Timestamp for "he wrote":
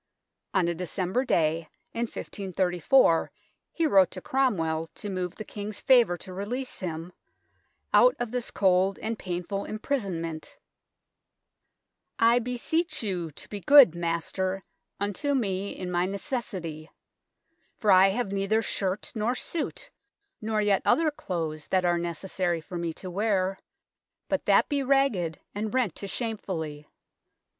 3.71-4.09